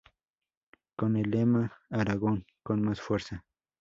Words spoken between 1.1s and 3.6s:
el lema "Aragón con más fuerza.